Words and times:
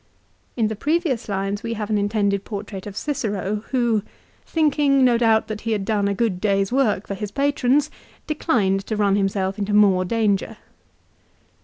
In 0.57 0.67
the 0.67 0.75
previous 0.75 1.29
lines 1.29 1.61
we 1.61 1.75
have 1.75 1.91
an 1.91 1.97
intended 1.99 2.43
portrait 2.43 2.87
of 2.87 2.97
Cicero 2.97 3.57
who" 3.69 4.01
thinking 4.53 5.05
no 5.05 5.15
doubt 5.15 5.47
that 5.47 5.61
he 5.61 5.73
had 5.73 5.85
done 5.85 6.07
a 6.07 6.15
good 6.15 6.41
day's 6.41 6.71
work 6.71 7.05
for 7.05 7.13
his 7.13 7.29
patrons 7.29 7.91
declined 8.25 8.79
to 8.87 8.95
run 8.95 9.15
himself 9.15 9.59
into 9.59 9.73
more 9.73 10.03
danger." 10.03 10.57